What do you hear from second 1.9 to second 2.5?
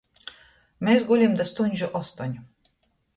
ostoņu!